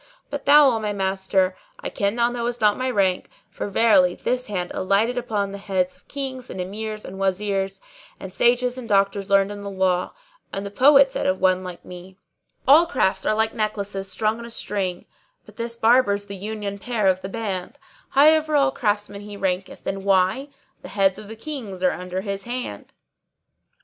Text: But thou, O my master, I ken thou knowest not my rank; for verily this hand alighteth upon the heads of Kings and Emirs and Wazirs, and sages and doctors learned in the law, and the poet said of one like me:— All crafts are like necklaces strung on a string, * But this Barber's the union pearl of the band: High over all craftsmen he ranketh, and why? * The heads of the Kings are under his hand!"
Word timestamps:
But 0.31 0.45
thou, 0.47 0.67
O 0.71 0.79
my 0.79 0.93
master, 0.93 1.55
I 1.79 1.89
ken 1.89 2.15
thou 2.15 2.31
knowest 2.31 2.59
not 2.59 2.75
my 2.75 2.89
rank; 2.89 3.29
for 3.51 3.67
verily 3.67 4.15
this 4.15 4.47
hand 4.47 4.71
alighteth 4.73 5.15
upon 5.15 5.51
the 5.51 5.59
heads 5.59 5.95
of 5.95 6.07
Kings 6.07 6.49
and 6.49 6.59
Emirs 6.59 7.05
and 7.05 7.19
Wazirs, 7.19 7.79
and 8.19 8.33
sages 8.33 8.79
and 8.79 8.89
doctors 8.89 9.29
learned 9.29 9.51
in 9.51 9.61
the 9.61 9.69
law, 9.69 10.13
and 10.51 10.65
the 10.65 10.71
poet 10.71 11.11
said 11.11 11.27
of 11.27 11.39
one 11.39 11.63
like 11.63 11.85
me:— 11.85 12.17
All 12.67 12.87
crafts 12.87 13.27
are 13.27 13.35
like 13.35 13.53
necklaces 13.53 14.11
strung 14.11 14.39
on 14.39 14.45
a 14.47 14.49
string, 14.49 15.05
* 15.25 15.45
But 15.45 15.57
this 15.57 15.77
Barber's 15.77 16.25
the 16.25 16.35
union 16.35 16.79
pearl 16.79 17.11
of 17.11 17.21
the 17.21 17.29
band: 17.29 17.77
High 18.09 18.35
over 18.35 18.55
all 18.55 18.71
craftsmen 18.71 19.21
he 19.21 19.37
ranketh, 19.37 19.85
and 19.85 20.03
why? 20.03 20.49
* 20.65 20.81
The 20.81 20.87
heads 20.89 21.19
of 21.19 21.27
the 21.27 21.35
Kings 21.35 21.83
are 21.83 21.91
under 21.91 22.21
his 22.21 22.45
hand!" 22.45 22.91